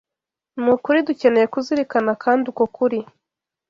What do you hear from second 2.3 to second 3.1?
uko kuri